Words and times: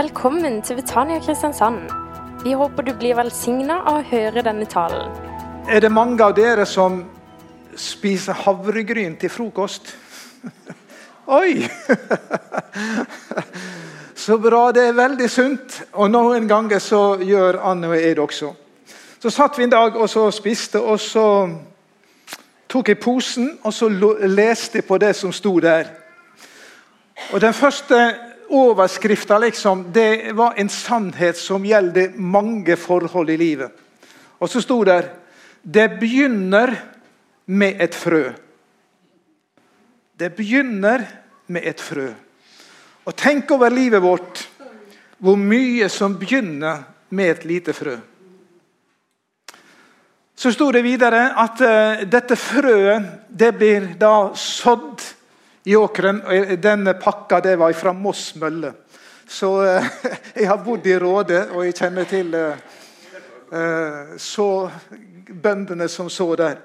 Velkommen 0.00 0.62
til 0.62 0.76
Betania 0.76 1.18
Kristiansand. 1.18 1.90
Vi 2.44 2.52
håper 2.56 2.82
du 2.82 2.94
blir 2.96 3.18
velsigna 3.18 3.82
av 3.84 3.98
å 3.98 4.04
høre 4.08 4.40
denne 4.46 4.64
talen. 4.64 5.10
Er 5.68 5.82
det 5.84 5.90
mange 5.92 6.24
av 6.24 6.32
dere 6.38 6.64
som 6.64 7.02
spiser 7.76 8.38
havregryn 8.46 9.18
til 9.20 9.28
frokost? 9.28 9.90
Oi! 11.40 11.66
Så 14.24 14.38
bra. 14.40 14.62
Det 14.72 14.86
er 14.88 14.96
veldig 14.96 15.28
sunt. 15.28 15.76
Og 15.92 16.08
noen 16.14 16.48
ganger 16.48 16.80
så 16.80 17.02
gjør 17.20 17.60
Anne 17.60 17.92
og 17.92 17.98
jeg 17.98 18.16
det 18.16 18.24
også. 18.24 18.54
Så 19.20 19.34
satt 19.36 19.60
vi 19.60 19.68
en 19.68 19.76
dag 19.76 20.00
og 20.00 20.08
så 20.08 20.30
spiste, 20.32 20.80
og 20.80 20.96
så 21.00 21.26
tok 22.72 22.88
jeg 22.88 23.02
posen 23.04 23.52
og 23.60 23.76
så 23.76 23.92
leste 23.92 24.80
på 24.80 24.96
det 25.02 25.12
som 25.20 25.32
sto 25.32 25.58
der. 25.60 25.92
Og 27.34 27.40
Den 27.40 27.52
første 27.52 28.29
overskrifta 28.50 29.38
liksom, 29.38 29.92
det 29.92 30.32
var 30.36 30.54
en 30.56 30.68
sannhet 30.68 31.38
som 31.38 31.64
gjelder 31.64 32.16
mange 32.16 32.76
forhold 32.76 33.30
i 33.30 33.38
livet. 33.40 33.70
Og 34.38 34.50
så 34.50 34.62
sto 34.64 34.82
det 34.84 35.02
det 35.62 35.88
begynner 36.00 36.72
med 37.46 37.80
et 37.80 37.94
frø. 37.94 38.30
Det 40.16 40.32
begynner 40.36 41.04
med 41.46 41.66
et 41.66 41.80
frø. 41.80 42.08
Og 43.04 43.16
Tenk 43.16 43.50
over 43.50 43.70
livet 43.70 44.02
vårt, 44.02 44.48
hvor 45.18 45.36
mye 45.36 45.88
som 45.88 46.16
begynner 46.18 46.82
med 47.10 47.30
et 47.30 47.44
lite 47.44 47.72
frø. 47.76 47.96
Så 50.36 50.52
sto 50.52 50.70
det 50.72 50.80
videre 50.84 51.26
at 51.36 51.60
uh, 51.60 52.04
dette 52.08 52.36
frøet 52.36 53.28
det 53.28 53.50
blir 53.58 53.90
da 54.00 54.30
sådd 54.32 55.02
i 55.70 55.76
åkeren. 55.76 56.22
Den 56.60 56.94
pakka 57.02 57.40
det 57.40 57.56
var 57.56 57.72
fra 57.72 57.92
Moss 57.92 58.34
mølle. 58.34 58.72
Så 59.30 59.50
uh, 59.62 59.86
jeg 60.34 60.48
har 60.48 60.64
bodd 60.64 60.86
i 60.90 60.96
Råde, 60.98 61.44
og 61.54 61.62
jeg 61.62 61.76
kjenner 61.78 62.08
til 62.10 62.34
uh, 62.34 64.16
så 64.18 64.48
bøndene 65.30 65.86
som 65.88 66.10
så 66.10 66.26
der. 66.38 66.56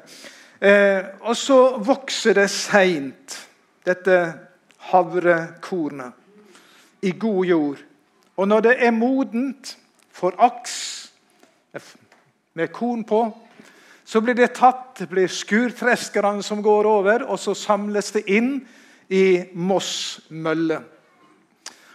og 1.22 1.38
så 1.38 1.78
vokser 1.78 2.34
det 2.34 2.48
seint, 2.50 3.36
dette 3.86 4.16
havrekornet, 4.90 6.14
i 7.02 7.12
god 7.12 7.46
jord. 7.46 7.82
Og 8.38 8.48
når 8.48 8.62
det 8.62 8.76
er 8.88 8.92
modent 8.92 9.78
for 10.12 10.34
aks 10.42 11.12
med 12.54 12.72
korn 12.74 13.04
på, 13.04 13.22
så 14.06 14.22
blir 14.22 14.38
det 14.38 14.56
tatt, 14.58 14.96
det 15.00 15.10
blir 15.10 15.28
skurtreskerne 15.28 16.44
som 16.44 16.64
går 16.64 16.90
over, 16.90 17.26
og 17.26 17.40
så 17.42 17.54
samles 17.58 18.12
det 18.16 18.26
inn 18.30 18.60
i 19.10 19.52
Moss 19.54 20.22
mølle. 20.30 20.80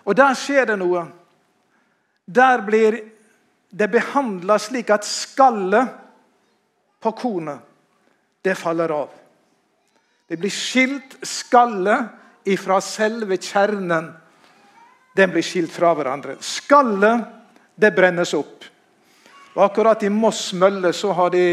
Og 0.06 0.16
der 0.16 0.36
skjer 0.38 0.68
det 0.70 0.78
noe. 0.80 1.04
Der 2.26 2.62
blir 2.66 2.98
det 3.70 3.88
behandla 3.90 4.58
slik 4.58 4.90
at 4.90 5.06
skallet 5.06 5.90
på 7.00 7.12
kornet, 7.16 7.60
det 8.42 8.56
faller 8.58 8.92
av. 8.92 9.10
Det 10.28 10.38
blir 10.38 10.52
skilt 10.52 11.16
skallet 11.26 12.46
ifra 12.50 12.80
selve 12.80 13.36
kjernen. 13.36 14.10
Den 15.16 15.32
blir 15.32 15.44
skilt 15.44 15.72
fra 15.74 15.92
hverandre. 15.96 16.36
Skallet, 16.40 17.24
det 17.74 17.90
brennes 17.96 18.34
opp. 18.38 18.69
Og 19.56 19.64
Akkurat 19.64 20.02
i 20.06 20.10
Moss 20.14 20.52
mølle 20.54 20.92
så 20.94 21.10
har 21.18 21.32
de 21.34 21.44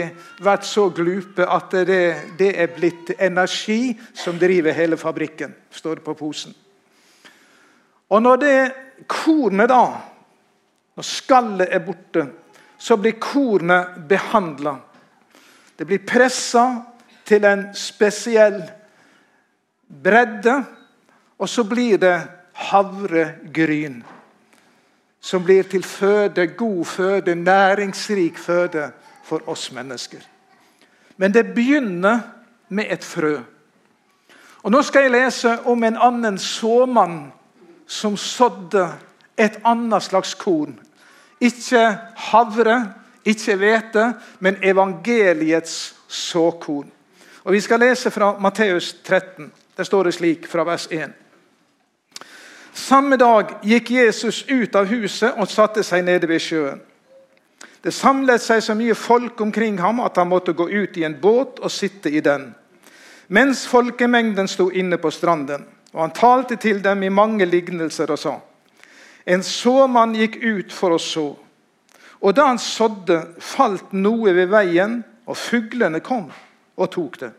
vært 0.46 0.66
så 0.70 0.86
glupe 0.94 1.46
at 1.50 1.74
det, 1.88 2.36
det 2.38 2.52
er 2.54 2.74
blitt 2.76 3.16
energi 3.18 3.96
som 4.14 4.38
driver 4.38 4.76
hele 4.78 5.00
fabrikken, 5.02 5.56
står 5.74 5.98
det 5.98 6.06
på 6.06 6.14
posen. 6.20 6.54
Og 8.14 8.22
når 8.22 8.38
det 8.44 8.58
kornet 9.10 9.72
da, 9.72 9.82
når 10.98 11.08
skallet 11.10 11.74
er 11.74 11.82
borte, 11.86 12.28
så 12.78 13.00
blir 13.02 13.18
kornet 13.18 13.98
behandla. 14.08 14.76
Det 15.78 15.86
blir 15.90 16.06
pressa 16.06 16.68
til 17.26 17.46
en 17.50 17.68
spesiell 17.76 18.62
bredde, 19.88 20.54
og 21.38 21.50
så 21.50 21.66
blir 21.66 21.98
det 22.02 22.16
havregryn 22.70 24.00
som 25.28 25.44
blir 25.44 25.64
til 25.68 25.84
føde, 25.84 26.48
god 26.48 26.86
føde, 26.86 27.36
næringsrik 27.36 28.38
føde 28.38 28.92
for 29.24 29.42
oss 29.50 29.72
mennesker. 29.72 30.20
Men 31.18 31.34
det 31.34 31.54
begynner 31.56 32.20
med 32.70 32.86
et 32.90 33.04
frø. 33.04 33.40
Og 34.64 34.72
Nå 34.72 34.82
skal 34.82 35.02
jeg 35.02 35.12
lese 35.12 35.58
om 35.66 35.84
en 35.84 35.98
annen 36.00 36.38
såmann 36.40 37.34
som 37.88 38.16
sådde 38.18 38.88
et 39.38 39.60
annet 39.66 40.04
slags 40.04 40.34
korn. 40.34 40.80
Ikke 41.42 41.98
havre, 42.16 42.94
ikke 43.26 43.56
hvete, 43.56 44.14
men 44.40 44.64
evangeliets 44.64 45.96
såkorn. 46.08 46.92
Og 47.44 47.54
Vi 47.54 47.62
skal 47.62 47.80
lese 47.80 48.12
fra 48.12 48.38
Matteus 48.40 48.96
13. 49.04 49.52
Der 49.78 49.84
står 49.84 50.04
det 50.04 50.14
slik 50.14 50.48
fra 50.48 50.64
vers 50.64 50.88
1. 50.92 51.12
Samme 52.78 53.18
dag 53.18 53.56
gikk 53.66 53.90
Jesus 53.90 54.44
ut 54.48 54.76
av 54.78 54.86
huset 54.86 55.34
og 55.42 55.50
satte 55.50 55.82
seg 55.84 56.04
nede 56.06 56.28
ved 56.30 56.44
sjøen. 56.44 56.84
Det 57.82 57.94
samlet 57.94 58.44
seg 58.44 58.62
så 58.62 58.76
mye 58.78 58.94
folk 58.98 59.42
omkring 59.42 59.80
ham 59.82 60.02
at 60.04 60.20
han 60.20 60.30
måtte 60.30 60.54
gå 60.54 60.68
ut 60.70 60.98
i 61.00 61.06
en 61.08 61.16
båt 61.18 61.58
og 61.58 61.74
sitte 61.74 62.12
i 62.14 62.22
den. 62.22 62.52
Mens 63.34 63.66
folkemengden 63.68 64.48
sto 64.48 64.70
inne 64.70 65.00
på 65.02 65.10
stranden, 65.12 65.66
og 65.94 66.04
han 66.04 66.14
talte 66.14 66.60
til 66.62 66.84
dem 66.84 67.02
i 67.04 67.10
mange 67.10 67.50
lignelser 67.50 68.14
og 68.14 68.20
sa:" 68.20 68.38
En 69.26 69.44
såmann 69.44 70.16
gikk 70.16 70.38
ut 70.44 70.72
for 70.72 70.94
å 70.96 71.00
så. 71.00 71.36
Og 72.22 72.36
da 72.36 72.46
han 72.48 72.60
sådde, 72.60 73.26
falt 73.40 73.92
noe 73.94 74.34
ved 74.34 74.48
veien, 74.48 75.04
og 75.26 75.38
fuglene 75.38 76.00
kom 76.00 76.32
og 76.78 76.92
tok 76.92 77.20
det. 77.20 77.32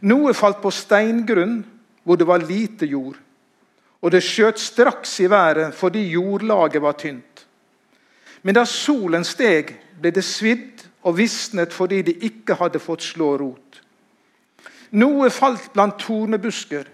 Noe 0.00 0.34
falt 0.34 0.62
på 0.62 0.70
steingrunn, 0.70 1.64
hvor 2.02 2.16
det 2.16 2.26
var 2.26 2.38
lite 2.38 2.86
jord 2.86 3.16
og 4.00 4.12
det 4.14 4.22
skjøt 4.24 4.60
straks 4.60 5.18
i 5.20 5.28
været 5.30 5.74
fordi 5.76 6.06
jordlaget 6.14 6.82
var 6.82 6.96
tynt. 6.98 7.46
Men 8.42 8.56
da 8.56 8.64
solen 8.64 9.24
steg, 9.24 9.74
ble 10.00 10.12
det 10.16 10.24
svidd 10.24 10.86
og 11.04 11.18
visnet 11.18 11.74
fordi 11.76 12.00
de 12.06 12.14
ikke 12.24 12.56
hadde 12.56 12.80
fått 12.80 13.04
slå 13.04 13.34
rot. 13.40 13.80
Noe 14.96 15.28
falt 15.30 15.68
blant 15.74 16.00
tornebusker, 16.00 16.86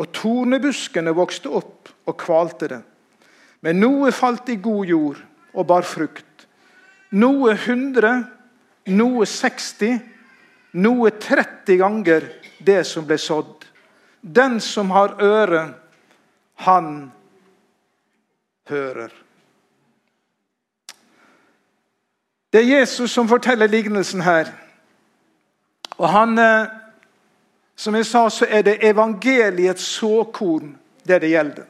og 0.00 0.12
tornebuskene 0.16 1.12
vokste 1.12 1.50
opp 1.52 1.90
og 2.08 2.16
kvalte 2.22 2.68
det. 2.70 2.80
Men 3.60 3.82
noe 3.82 4.12
falt 4.14 4.48
i 4.48 4.56
god 4.62 4.88
jord 4.88 5.18
og 5.52 5.66
bar 5.68 5.84
frukt. 5.84 6.46
Noe 7.10 7.56
hundre, 7.66 8.14
noe 8.94 9.26
60, 9.26 9.98
noe 10.80 11.10
30 11.10 11.76
ganger 11.82 12.28
det 12.62 12.84
som 12.88 13.04
ble 13.04 13.18
sådd. 13.20 13.66
Den 14.22 14.60
som 14.64 14.92
har 14.94 15.18
øre, 15.20 15.66
han 16.60 17.12
hører. 18.68 19.12
Det 22.52 22.60
er 22.60 22.78
Jesus 22.80 23.10
som 23.10 23.28
forteller 23.28 23.68
lignelsen 23.68 24.20
her. 24.20 24.50
Og 25.96 26.08
han, 26.08 26.38
eh, 26.38 26.66
Som 27.76 27.94
jeg 27.94 28.06
sa, 28.06 28.28
så 28.28 28.44
er 28.48 28.62
det 28.62 28.84
evangeliets 28.84 29.82
såkorn 29.82 30.76
det 31.04 31.18
det 31.18 31.30
gjelder. 31.30 31.64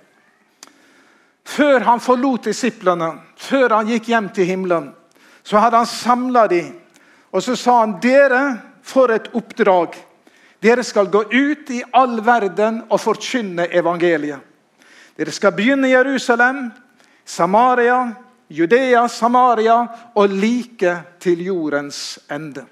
Før 1.44 1.80
han 1.80 2.00
forlot 2.00 2.44
disiplene, 2.44 3.12
før 3.36 3.70
han 3.70 3.86
gikk 3.86 4.08
hjem 4.08 4.28
til 4.28 4.44
himmelen, 4.44 4.90
så 5.42 5.58
hadde 5.58 5.76
han 5.76 5.86
samla 5.86 6.46
dem. 6.46 6.80
Og 7.32 7.42
så 7.42 7.56
sa 7.56 7.78
han 7.80 8.00
dere 8.02 8.58
får 8.82 9.10
et 9.10 9.30
oppdrag. 9.34 9.94
Dere 10.60 10.82
skal 10.82 11.06
gå 11.06 11.22
ut 11.30 11.70
i 11.70 11.82
all 11.92 12.18
verden 12.26 12.82
og 12.90 13.00
forkynne 13.00 13.70
evangeliet. 13.70 14.49
Dere 15.20 15.34
skal 15.36 15.52
begynne 15.52 15.84
i 15.84 15.92
Jerusalem, 15.92 16.70
Samaria, 17.28 18.14
Judea, 18.48 19.02
Samaria 19.08 19.74
og 20.16 20.32
like 20.32 20.94
til 21.20 21.42
jordens 21.44 22.18
ende. 22.32 22.62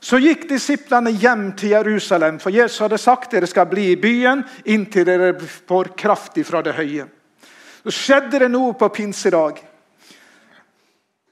Så 0.00 0.20
gikk 0.20 0.44
disiplene 0.50 1.14
hjem 1.16 1.46
til 1.56 1.72
Jerusalem, 1.72 2.36
for 2.40 2.52
Jesus 2.52 2.82
hadde 2.84 2.98
sagt 3.00 3.32
dere 3.32 3.48
skal 3.48 3.70
bli 3.72 3.86
i 3.94 3.96
byen 3.96 4.44
inntil 4.68 5.08
dere 5.08 5.32
får 5.40 5.94
kraft 5.96 6.36
fra 6.44 6.60
det 6.60 6.76
høye. 6.76 7.08
Så 7.88 7.96
skjedde 7.96 8.42
det 8.44 8.52
noe 8.52 8.76
på 8.76 8.92
pinsedag. 8.92 9.64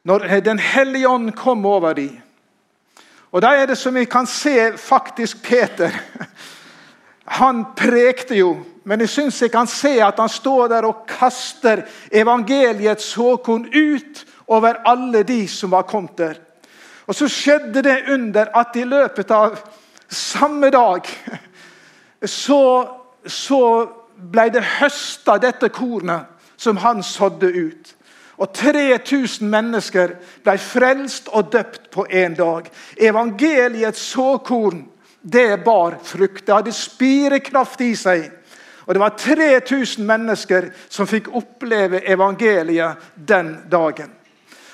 Når 0.09 0.41
Den 0.41 0.59
hellige 0.59 1.09
ånd 1.09 1.35
kom 1.37 1.67
over 1.67 1.93
dem. 1.93 2.17
Og 3.33 3.43
Da 3.43 3.53
er 3.53 3.67
det 3.67 3.77
som 3.77 3.95
vi 3.95 4.05
kan 4.05 4.27
se 4.27 4.73
faktisk 4.77 5.43
Peter. 5.43 5.93
Han 7.29 7.65
prekte 7.77 8.39
jo 8.39 8.57
men 8.89 9.03
jeg 9.05 9.11
syns 9.13 9.43
jeg 9.43 9.53
kan 9.53 9.69
se 9.69 9.99
at 10.01 10.17
han 10.17 10.31
står 10.33 10.71
der 10.73 10.87
og 10.89 11.03
kaster 11.09 11.83
evangeliets 12.09 13.11
såkorn 13.13 13.67
ut 13.69 14.23
over 14.49 14.81
alle 14.89 15.21
de 15.29 15.43
som 15.49 15.75
var 15.75 15.85
kommet 15.85 16.17
der. 16.17 16.39
Og 17.05 17.15
så 17.15 17.29
skjedde 17.29 17.83
det 17.85 17.99
under 18.09 18.49
at 18.57 18.77
i 18.77 18.87
løpet 18.89 19.31
av 19.31 19.59
samme 20.09 20.71
dag 20.73 21.05
så, 22.25 22.63
så 23.29 23.63
ble 24.17 24.49
det 24.57 24.65
høsta 24.79 25.37
dette 25.43 25.69
kornet 25.69 26.25
som 26.57 26.81
han 26.81 27.05
sådde 27.05 27.53
ut. 27.53 27.95
Og 28.41 28.55
3000 28.57 29.49
mennesker 29.51 30.17
ble 30.47 30.57
frelst 30.63 31.29
og 31.29 31.53
døpt 31.53 31.91
på 31.93 32.07
én 32.09 32.37
dag. 32.39 32.71
Evangeliets 32.97 34.01
såkorn 34.15 34.87
det 35.23 35.65
bar 35.65 35.99
frukt. 36.05 36.47
Det 36.47 36.55
hadde 36.55 36.73
spirekraft 36.73 37.81
i 37.81 37.95
seg. 37.97 38.31
Og 38.87 38.95
Det 38.95 39.01
var 39.01 39.19
3000 39.19 40.07
mennesker 40.07 40.71
som 40.89 41.07
fikk 41.07 41.29
oppleve 41.37 42.01
evangeliet 42.09 42.97
den 43.15 43.59
dagen. 43.69 44.11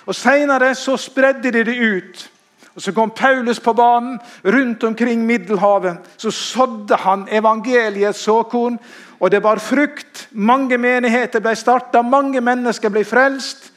Og 0.07 0.15
Senere 0.15 0.75
så 0.75 0.97
spredde 0.97 1.51
de 1.51 1.65
det 1.65 1.75
ut. 1.75 2.31
Og 2.75 2.83
Så 2.83 2.93
kom 2.93 3.11
Paulus 3.11 3.61
på 3.61 3.73
banen. 3.73 4.21
Rundt 4.45 4.85
omkring 4.85 5.27
Middelhavet 5.27 5.97
så 6.17 6.31
sådde 6.31 6.97
han 6.97 7.29
evangeliets 7.29 8.19
såkorn. 8.19 8.79
Og 9.19 9.31
det 9.31 9.43
bar 9.43 9.59
frukt. 9.59 10.29
Mange 10.31 10.79
menigheter 10.79 11.41
ble 11.41 11.57
starta, 11.57 12.03
mange 12.03 12.41
mennesker 12.41 12.91
ble 12.91 13.05
frelst. 13.05 13.71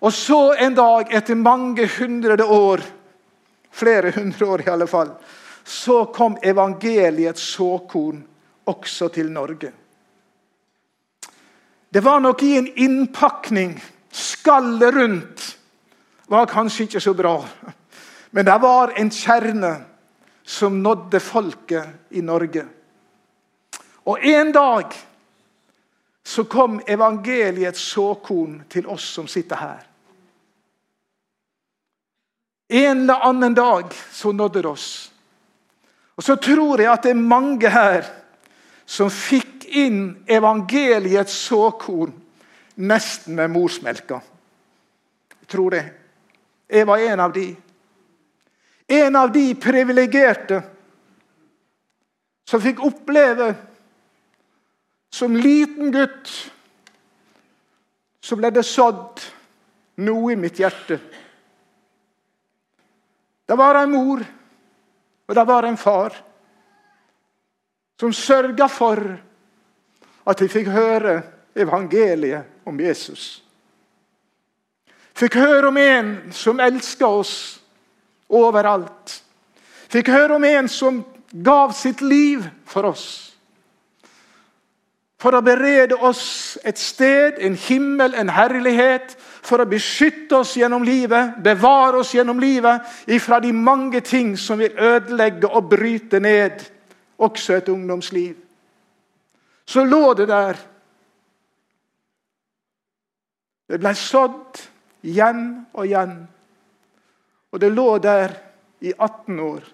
Og 0.00 0.12
så 0.12 0.54
en 0.60 0.74
dag, 0.74 1.08
etter 1.14 1.34
mange 1.34 1.88
hundre 1.98 2.44
år, 2.44 2.80
flere 3.72 4.10
hundre 4.12 4.46
år 4.46 4.62
i 4.66 4.70
alle 4.70 4.86
fall, 4.86 5.14
så 5.64 6.04
kom 6.04 6.36
evangeliets 6.42 7.42
såkorn 7.42 8.24
også 8.64 9.08
til 9.08 9.30
Norge. 9.32 9.72
Det 11.88 12.00
var 12.00 12.20
nok 12.20 12.42
i 12.42 12.56
en 12.58 12.66
innpakning. 12.76 13.82
Skallet 14.10 14.94
rundt 14.94 15.58
var 16.26 16.46
kanskje 16.46 16.84
ikke 16.84 17.00
så 17.00 17.14
bra. 17.14 17.36
Men 18.30 18.44
det 18.44 18.58
var 18.62 18.92
en 18.98 19.10
kjerne 19.10 19.74
som 20.42 20.82
nådde 20.82 21.20
folket 21.20 22.10
i 22.10 22.20
Norge. 22.20 22.66
Og 24.04 24.24
en 24.26 24.52
dag 24.52 24.92
så 26.24 26.44
kom 26.44 26.80
evangeliets 26.86 27.80
såkorn 27.80 28.62
til 28.68 28.86
oss 28.86 29.06
som 29.16 29.28
sitter 29.28 29.56
her. 29.56 29.86
En 32.68 33.00
eller 33.00 33.28
annen 33.28 33.54
dag 33.54 33.94
så 34.12 34.32
nådde 34.32 34.62
det 34.62 34.68
oss. 34.68 35.13
Og 36.16 36.24
så 36.24 36.36
tror 36.36 36.80
jeg 36.80 36.92
at 36.92 37.02
det 37.06 37.14
er 37.14 37.26
mange 37.26 37.70
her 37.70 38.06
som 38.86 39.10
fikk 39.10 39.64
inn 39.74 40.24
evangeliets 40.30 41.34
såkorn 41.48 42.12
nesten 42.74 43.38
med 43.38 43.50
morsmelka. 43.54 44.20
Jeg 45.40 45.50
tror 45.50 45.74
det. 45.74 45.84
Jeg 46.68 46.86
var 46.86 47.02
en 47.02 47.20
av 47.20 47.34
de. 47.34 47.48
En 48.88 49.16
av 49.16 49.32
de 49.32 49.46
privilegerte 49.58 50.60
som 52.44 52.62
fikk 52.62 52.82
oppleve 52.84 53.54
som 55.14 55.36
liten 55.36 55.92
gutt 55.94 56.30
så 58.24 58.36
ble 58.36 58.50
det 58.52 58.64
sådd 58.66 59.22
noe 60.04 60.32
i 60.32 60.38
mitt 60.40 60.58
hjerte. 60.58 60.98
Det 63.44 63.56
var 63.56 63.78
en 63.78 63.92
mor 63.92 64.24
og 65.26 65.34
det 65.34 65.44
var 65.44 65.62
en 65.62 65.76
far 65.76 66.16
som 68.00 68.12
sørga 68.12 68.68
for 68.68 69.00
at 70.24 70.40
de 70.40 70.48
fikk 70.48 70.68
høre 70.72 71.20
evangeliet 71.54 72.66
om 72.66 72.80
Jesus. 72.80 73.42
Fikk 75.14 75.36
høre 75.38 75.68
om 75.70 75.76
en 75.78 76.14
som 76.34 76.60
elska 76.60 77.06
oss 77.06 77.34
overalt. 78.28 79.20
Fikk 79.92 80.10
høre 80.10 80.40
om 80.40 80.44
en 80.48 80.68
som 80.68 81.04
gav 81.30 81.72
sitt 81.76 82.02
liv 82.02 82.42
for 82.66 82.90
oss. 82.90 83.33
For 85.20 85.36
å 85.36 85.42
berede 85.44 85.96
oss 86.04 86.58
et 86.66 86.78
sted, 86.80 87.38
en 87.38 87.54
himmel, 87.56 88.16
en 88.18 88.32
herlighet 88.34 89.14
for 89.44 89.62
å 89.62 89.68
beskytte 89.68 90.40
oss 90.40 90.54
gjennom 90.58 90.84
livet, 90.84 91.38
bevare 91.44 92.00
oss 92.00 92.14
gjennom 92.16 92.40
livet 92.40 93.08
ifra 93.12 93.38
de 93.40 93.52
mange 93.54 94.02
ting 94.04 94.34
som 94.40 94.58
vil 94.60 94.74
ødelegge 94.74 95.48
og 95.48 95.68
bryte 95.70 96.20
ned 96.20 96.64
også 97.22 97.58
et 97.58 97.68
ungdomsliv. 97.68 98.34
Så 99.64 99.84
lå 99.84 100.14
det 100.14 100.28
der. 100.28 100.58
Det 103.68 103.80
ble 103.80 103.94
sådd 103.96 104.60
igjen 105.08 105.44
og 105.72 105.86
igjen. 105.86 106.18
Og 107.52 107.60
det 107.60 107.70
lå 107.72 107.86
der 108.02 108.34
i 108.84 108.92
18 108.92 109.40
år. 109.40 109.64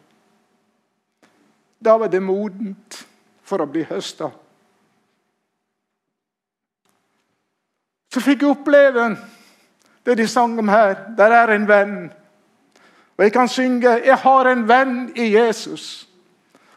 Da 1.80 1.96
var 1.98 2.12
det 2.12 2.22
modent 2.22 3.00
for 3.42 3.64
å 3.64 3.70
bli 3.70 3.82
høsta. 3.88 4.28
Så 8.10 8.20
fikk 8.20 8.42
jeg 8.42 8.50
oppleve 8.50 9.16
det 10.06 10.16
de 10.18 10.26
sang 10.28 10.58
om 10.58 10.68
her. 10.68 10.94
Der 11.16 11.34
er 11.34 11.54
en 11.54 11.68
venn. 11.68 11.96
Og 13.16 13.24
jeg 13.24 13.32
kan 13.32 13.48
synge 13.48 14.00
'Jeg 14.04 14.16
har 14.16 14.46
en 14.46 14.68
venn 14.68 15.12
i 15.16 15.36
Jesus'. 15.36 16.06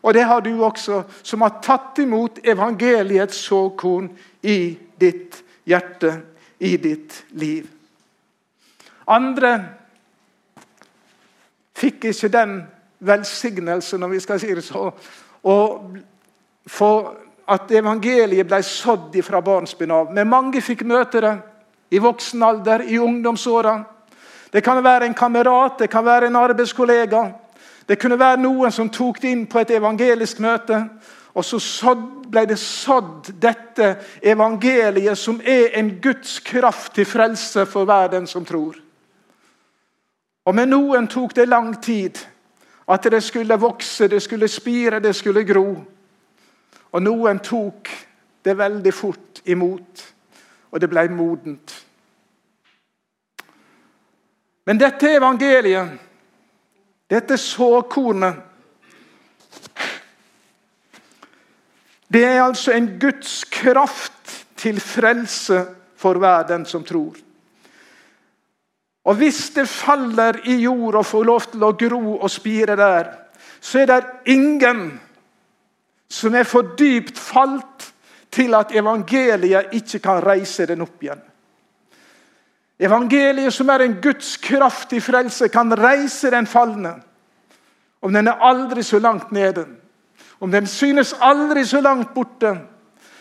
Og 0.03 0.13
det 0.13 0.23
har 0.23 0.39
du 0.39 0.63
også, 0.63 1.03
som 1.23 1.41
har 1.41 1.59
tatt 1.63 1.97
imot 1.97 2.39
evangeliets 2.43 3.35
såkorn 3.35 4.09
i 4.43 4.77
ditt 4.99 5.43
hjerte, 5.65 6.21
i 6.59 6.77
ditt 6.77 7.25
liv. 7.29 7.67
Andre 9.07 9.69
fikk 11.75 12.05
ikke 12.05 12.27
den 12.27 12.63
velsignelsen, 12.99 14.03
om 14.03 14.11
vi 14.11 14.19
skal 14.19 14.39
si 14.39 14.53
det 14.55 14.63
så, 14.63 14.91
å 15.43 15.57
få 16.67 16.91
at 17.45 17.71
evangeliet 17.71 18.47
ble 18.47 18.61
sådd 18.63 19.17
fra 19.25 19.41
barnsben 19.41 19.91
av. 19.91 20.13
Men 20.13 20.29
mange 20.31 20.61
fikk 20.63 20.85
møte 20.87 21.21
det 21.21 21.33
i 21.93 21.99
voksen 21.99 22.43
alder, 22.43 22.85
i 22.87 22.99
ungdomsåra. 22.99 23.83
Det 24.51 24.61
kan 24.61 24.83
være 24.83 25.05
en 25.05 25.13
kamerat, 25.13 25.77
det 25.79 25.89
kan 25.91 26.05
være 26.05 26.27
en 26.27 26.35
arbeidskollega. 26.35 27.23
Det 27.85 27.99
kunne 27.99 28.19
være 28.19 28.41
noen 28.41 28.71
som 28.71 28.89
tok 28.89 29.19
det 29.21 29.31
inn 29.31 29.45
på 29.49 29.59
et 29.59 29.73
evangelisk 29.75 30.39
møte. 30.39 30.79
Og 31.33 31.45
så 31.45 31.93
ble 32.29 32.45
det 32.45 32.59
sådd 32.61 33.31
dette 33.41 33.95
evangeliet, 34.21 35.17
som 35.17 35.41
er 35.41 35.73
en 35.79 35.89
Guds 36.01 36.39
kraft 36.39 36.93
til 36.95 37.09
frelse 37.09 37.65
for 37.65 37.89
hver 37.89 38.11
den 38.13 38.27
som 38.29 38.45
tror. 38.45 38.77
Og 40.45 40.55
med 40.55 40.69
noen 40.69 41.07
tok 41.07 41.33
det 41.35 41.47
lang 41.49 41.73
tid 41.81 42.19
at 42.87 43.05
det 43.09 43.23
skulle 43.23 43.57
vokse, 43.57 44.07
det 44.07 44.21
skulle 44.21 44.47
spire, 44.47 44.99
det 44.99 45.15
skulle 45.15 45.45
gro. 45.47 45.67
Og 46.93 47.01
noen 47.01 47.39
tok 47.41 47.89
det 48.45 48.53
veldig 48.57 48.93
fort 48.93 49.41
imot, 49.49 50.03
og 50.69 50.81
det 50.81 50.89
ble 50.91 51.07
modent. 51.09 51.73
Men 54.63 54.79
dette 54.79 55.15
evangeliet, 55.17 56.01
dette 57.09 57.37
såkornet 57.37 58.49
Det 62.13 62.21
er 62.21 62.43
altså 62.43 62.75
en 62.75 62.91
Guds 63.01 63.41
kraft 63.49 64.33
til 64.61 64.77
frelse 64.77 65.63
for 65.97 66.19
hver 66.21 66.43
den 66.45 66.61
som 66.69 66.83
tror. 66.85 67.15
Og 69.09 69.15
Hvis 69.17 69.49
det 69.55 69.65
faller 69.67 70.37
i 70.45 70.59
jord 70.61 70.95
og 70.95 71.05
får 71.09 71.25
lov 71.25 71.47
til 71.49 71.65
å 71.65 71.71
gro 71.73 72.03
og 72.19 72.29
spire 72.29 72.75
der, 72.77 73.09
så 73.59 73.81
er 73.81 73.89
det 73.89 74.35
ingen 74.35 74.83
som 74.91 75.12
er 76.35 76.43
for 76.45 76.75
dypt 76.77 77.19
falt 77.19 77.93
til 78.33 78.53
at 78.57 78.73
evangeliet 78.75 79.73
ikke 79.77 79.99
kan 80.03 80.21
reise 80.25 80.65
den 80.69 80.83
opp 80.85 81.03
igjen. 81.03 81.21
Evangeliet, 82.83 83.53
som 83.53 83.69
er 83.69 83.85
en 83.85 83.99
Guds 84.01 84.35
kraft 84.41 84.93
i 84.93 84.99
frelse, 84.99 85.47
kan 85.47 85.71
reise 85.77 86.31
den 86.33 86.47
falne. 86.49 86.95
Om 88.01 88.13
den 88.13 88.27
er 88.27 88.41
aldri 88.43 88.83
så 88.83 88.99
langt 88.99 89.31
nede, 89.31 89.65
om 90.39 90.51
den 90.51 90.67
synes 90.67 91.13
aldri 91.21 91.63
så 91.65 91.79
langt 91.81 92.13
borte, 92.13 92.57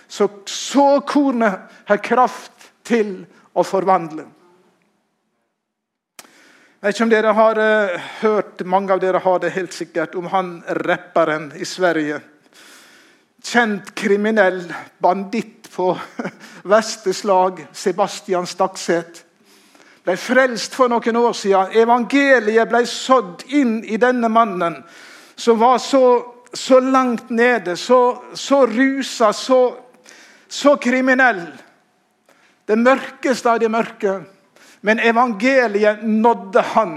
så 0.08 0.28
såkornet 0.46 1.84
har 1.86 2.00
kraft 2.02 2.72
til 2.84 3.20
å 3.54 3.62
forvandle. 3.64 4.24
Jeg 6.82 6.88
vet 6.88 6.96
ikke 6.96 7.04
om 7.06 7.12
dere 7.12 7.32
har 7.38 7.58
uh, 7.62 8.06
hørt, 8.24 8.64
Mange 8.66 8.90
av 8.90 9.00
dere 9.00 9.20
har 9.22 9.38
det 9.38 9.52
helt 9.54 9.72
sikkert, 9.72 10.16
om 10.18 10.26
han 10.32 10.56
rapperen 10.82 11.52
i 11.54 11.64
Sverige 11.68 12.18
kjent 13.42 13.94
kriminell 13.94 14.64
banditt 14.98 15.70
på 15.74 15.98
verste 16.72 17.14
slag, 17.14 17.66
Sebastian 17.72 18.46
Stakseth, 18.46 19.24
ble 20.02 20.16
frelst 20.18 20.74
for 20.74 20.90
noen 20.90 21.18
år 21.18 21.34
siden. 21.36 21.74
Evangeliet 21.78 22.70
ble 22.70 22.82
sådd 22.90 23.46
inn 23.54 23.80
i 23.84 23.98
denne 24.02 24.30
mannen, 24.32 24.80
som 25.36 25.58
var 25.60 25.78
så, 25.82 26.04
så 26.52 26.80
langt 26.80 27.30
nede, 27.30 27.76
så, 27.76 28.18
så 28.34 28.64
rusa, 28.66 29.32
så, 29.32 29.62
så 30.48 30.76
kriminell. 30.76 31.46
Det 32.66 32.78
mørkeste 32.78 33.50
av 33.50 33.62
det 33.62 33.70
mørke. 33.70 34.20
Men 34.82 34.98
evangeliet 34.98 36.02
nådde 36.02 36.62
han, 36.74 36.96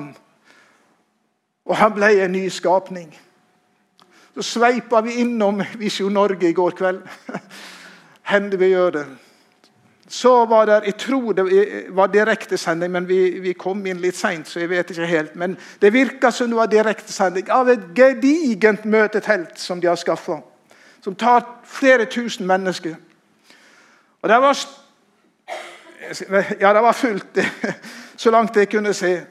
og 1.65 1.77
han 1.77 1.93
ble 1.93 2.09
en 2.23 2.33
ny 2.33 2.47
skapning. 2.49 3.11
Så 4.35 4.43
sveipa 4.43 4.99
vi 5.01 5.13
innom 5.21 5.61
Visjon 5.79 6.13
Norge 6.13 6.49
i 6.49 6.53
går 6.53 6.73
kveld. 6.75 7.05
Hender 8.31 8.59
vi 8.59 8.67
gjør 8.73 8.89
det. 8.91 9.05
så 10.07 10.45
var 10.45 10.65
det 10.65 10.81
Jeg 10.85 10.97
tror 10.97 11.33
det 11.33 11.45
var 11.89 12.07
direktesending, 12.07 12.91
men 12.91 13.07
vi, 13.07 13.39
vi, 13.39 13.53
kom 13.53 13.85
inn 13.85 14.01
litt 14.01 14.15
seint, 14.15 14.47
så 14.47 14.59
jeg 14.59 14.69
vet 14.69 14.89
ikke 14.91 15.05
helt. 15.05 15.35
Men 15.35 15.57
det 15.81 15.93
virka 15.93 16.31
som 16.31 16.49
det 16.49 16.57
var 16.57 16.67
direktesending 16.67 17.49
av 17.49 17.69
et 17.69 17.87
gedigent 17.95 18.85
møtetelt 18.85 19.57
som 19.59 19.81
de 19.81 19.87
har 19.87 19.95
skaffa. 19.95 20.41
Som 21.01 21.15
tar 21.15 21.45
flere 21.63 22.05
tusen 22.05 22.47
mennesker. 22.47 22.95
Og 24.21 24.29
det 24.29 24.41
var 24.41 24.57
Ja, 26.59 26.73
det 26.73 26.81
var 26.81 26.93
fullt, 26.93 27.39
så 28.17 28.31
langt 28.31 28.55
jeg 28.55 28.69
kunne 28.69 28.93
se. 28.93 29.25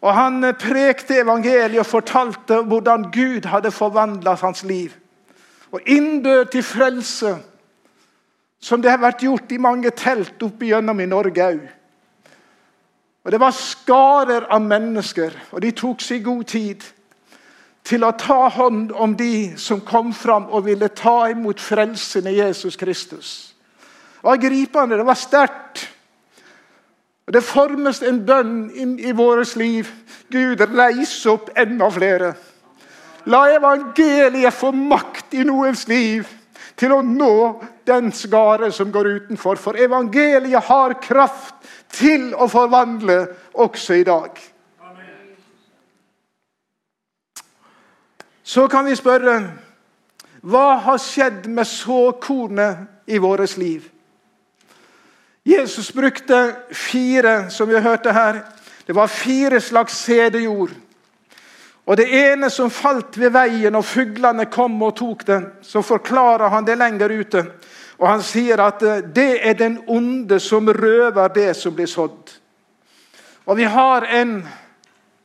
Og 0.00 0.14
Han 0.14 0.54
prekte 0.60 1.20
evangeliet 1.22 1.82
og 1.82 1.86
fortalte 1.86 2.62
hvordan 2.62 3.08
Gud 3.12 3.48
hadde 3.50 3.74
forvandla 3.74 4.36
hans 4.38 4.62
liv. 4.62 4.92
Og 5.72 5.80
innbød 5.86 6.44
til 6.52 6.62
frelse 6.62 7.36
som 8.60 8.82
det 8.82 8.90
har 8.90 9.02
vært 9.02 9.22
gjort 9.22 9.52
i 9.52 9.60
mange 9.62 9.90
telt 9.94 10.42
opp 10.42 10.62
igjennom 10.62 11.00
i 11.00 11.06
Norge 11.06 11.50
òg. 11.52 11.66
Og 13.24 13.32
Det 13.32 13.40
var 13.40 13.52
skarer 13.52 14.46
av 14.48 14.62
mennesker, 14.62 15.34
og 15.52 15.60
de 15.60 15.70
tok 15.76 16.00
seg 16.00 16.24
god 16.24 16.44
tid 16.48 16.86
til 17.84 18.04
å 18.04 18.14
ta 18.16 18.48
hånd 18.48 18.92
om 18.92 19.14
de 19.16 19.58
som 19.60 19.80
kom 19.84 20.14
fram 20.16 20.48
og 20.48 20.64
ville 20.64 20.88
ta 20.88 21.28
imot 21.28 21.60
frelsen 21.60 22.26
i 22.28 22.38
Jesus 22.38 22.76
Kristus. 22.76 23.54
Det 24.18 24.24
var 24.24 24.40
gripende, 24.42 24.96
det 24.96 25.06
var 25.06 25.16
sterkt. 25.16 25.88
Det 27.32 27.42
formes 27.44 28.00
en 28.02 28.22
bønn 28.24 28.70
inn 28.72 28.96
i 28.98 29.12
vårt 29.12 29.56
liv. 29.60 29.88
Gud, 30.32 30.62
reis 30.72 31.14
opp 31.28 31.50
enda 31.58 31.90
flere. 31.92 32.32
La 33.28 33.42
evangeliet 33.52 34.54
få 34.56 34.72
makt 34.72 35.34
i 35.36 35.44
noens 35.44 35.84
liv 35.88 36.28
til 36.78 36.94
å 36.94 37.02
nå 37.04 37.34
den 37.88 38.12
skare 38.16 38.70
som 38.72 38.92
går 38.94 39.10
utenfor. 39.18 39.60
For 39.60 39.76
evangeliet 39.76 40.70
har 40.70 40.96
kraft 41.02 41.68
til 41.92 42.30
å 42.32 42.48
forvandle 42.48 43.18
også 43.60 43.98
i 43.98 44.06
dag. 44.08 44.38
Så 48.48 48.64
kan 48.72 48.86
vi 48.88 48.96
spørre 48.96 49.40
hva 50.48 50.78
har 50.80 51.00
skjedd 51.02 51.50
med 51.52 51.68
såkornet 51.68 53.10
i 53.12 53.18
vårt 53.20 53.58
liv? 53.60 53.84
Jesus 55.48 55.92
brukte 55.92 56.56
fire, 56.70 57.50
som 57.50 57.68
vi 57.68 57.80
hørte 57.80 58.12
her. 58.12 58.42
Det 58.86 58.92
var 58.92 59.06
fire 59.06 59.60
slags 59.60 59.92
sædejord. 59.96 60.70
Og 61.86 61.96
Det 61.96 62.32
ene 62.32 62.50
som 62.50 62.70
falt 62.70 63.16
ved 63.18 63.30
veien, 63.32 63.74
og 63.74 63.84
fuglene 63.84 64.44
kom 64.52 64.82
og 64.82 64.96
tok 64.96 65.26
det, 65.26 65.38
så 65.62 65.80
forklarer 65.82 66.48
han 66.52 66.66
det 66.66 66.76
lenger 66.78 67.14
ute. 67.20 67.44
Og 67.98 68.08
Han 68.08 68.22
sier 68.22 68.60
at 68.60 68.82
eh, 68.82 69.00
det 69.14 69.40
er 69.48 69.56
den 69.56 69.78
onde 69.86 70.40
som 70.40 70.68
røver 70.68 71.28
det 71.28 71.56
som 71.56 71.74
blir 71.74 71.86
sådd. 71.86 72.34
Og 73.46 73.56
vi 73.56 73.64
har 73.64 74.04
en 74.04 74.42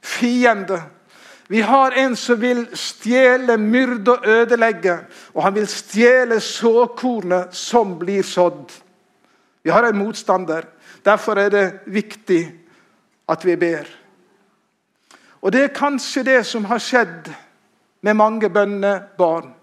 fiende. 0.01 0.81
Vi 1.47 1.61
har 1.61 1.91
en 1.91 2.15
som 2.15 2.41
vil 2.41 2.67
stjele, 2.73 3.57
myrde 3.57 4.11
og 4.11 4.27
ødelegge. 4.27 4.97
Og 5.33 5.43
han 5.43 5.55
vil 5.55 5.67
stjele 5.67 6.39
såkornet 6.39 7.55
som 7.55 7.99
blir 7.99 8.23
sådd. 8.23 8.82
Vi 9.63 9.69
har 9.69 9.83
en 9.83 9.97
motstander. 9.97 10.65
Derfor 11.03 11.39
er 11.39 11.49
det 11.49 11.79
viktig 11.85 12.43
at 13.29 13.45
vi 13.45 13.55
ber. 13.55 13.87
Og 15.41 15.51
Det 15.51 15.63
er 15.63 15.75
kanskje 15.75 16.23
det 16.23 16.45
som 16.45 16.65
har 16.65 16.79
skjedd 16.79 17.33
med 18.01 18.13
mange 18.13 18.49
bønnebarn. 18.49 19.53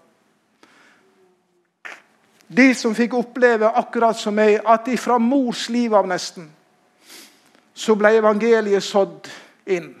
De 2.47 2.73
som 2.75 2.95
fikk 2.95 3.13
oppleve, 3.13 3.69
akkurat 3.69 4.17
som 4.17 4.35
meg, 4.35 4.59
at 4.65 4.89
fra 4.99 5.17
mors 5.17 5.69
liv 5.69 5.93
av 5.95 6.07
nesten, 6.07 6.49
så 7.73 7.95
ble 7.95 8.17
evangeliet 8.17 8.83
sådd 8.83 9.29
inn. 9.65 9.93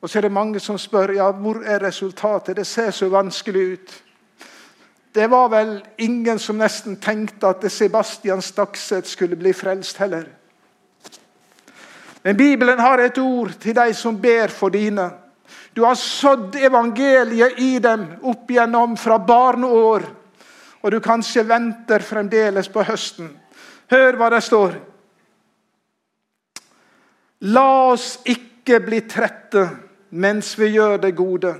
Og 0.00 0.10
så 0.10 0.18
er 0.18 0.26
det 0.26 0.32
mange 0.32 0.60
som 0.60 0.78
spør 0.78 1.12
ja, 1.14 1.30
hvor 1.30 1.62
er 1.64 1.82
resultatet. 1.84 2.56
Det 2.56 2.66
ser 2.66 2.90
så 2.90 3.08
vanskelig 3.08 3.62
ut. 3.72 3.94
Det 5.12 5.26
var 5.26 5.48
vel 5.48 5.80
ingen 5.98 6.38
som 6.38 6.58
nesten 6.58 6.96
tenkte 6.96 7.50
at 7.50 7.64
Sebastian 7.72 8.42
Stakset 8.42 9.06
skulle 9.06 9.36
bli 9.36 9.52
frelst 9.52 9.98
heller. 9.98 10.28
Men 12.22 12.36
Bibelen 12.36 12.78
har 12.78 12.98
et 12.98 13.18
ord 13.18 13.56
til 13.58 13.74
de 13.74 13.94
som 13.96 14.20
ber 14.20 14.52
for 14.54 14.70
dine. 14.70 15.08
Du 15.74 15.82
har 15.84 15.94
sådd 15.98 16.54
evangeliet 16.56 17.58
i 17.58 17.78
dem 17.82 18.06
opp 18.22 18.50
igjennom 18.50 18.96
fra 19.00 19.18
barneår. 19.18 20.04
Og 20.80 20.92
du 20.92 21.00
kanskje 21.02 21.44
venter 21.48 22.04
fremdeles 22.04 22.68
på 22.72 22.84
høsten. 22.86 23.32
Hør 23.90 24.18
hva 24.18 24.30
det 24.30 24.42
står. 24.44 24.76
La 27.50 27.66
oss 27.90 28.18
ikke 28.28 28.78
bli 28.84 29.00
trette 29.08 29.64
mens 30.10 30.52
vi 30.58 30.74
gjør 30.74 30.98
det 31.02 31.16
gode. 31.16 31.54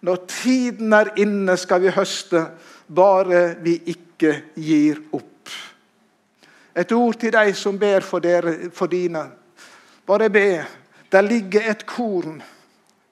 Når 0.00 0.20
tiden 0.32 0.92
er 0.96 1.12
inne, 1.20 1.56
skal 1.60 1.82
vi 1.84 1.92
høste, 1.92 2.46
bare 2.94 3.56
vi 3.62 3.76
ikke 3.92 4.34
gir 4.58 5.00
opp. 5.12 5.26
Et 6.74 6.92
ord 6.92 7.18
til 7.20 7.32
deg 7.34 7.54
som 7.56 7.78
ber 7.78 8.04
for, 8.06 8.22
dere, 8.22 8.70
for 8.74 8.90
dine. 8.90 9.24
Bare 10.06 10.30
be. 10.30 10.64
Der 11.10 11.26
ligger 11.26 11.70
et 11.70 11.86
korn. 11.86 12.40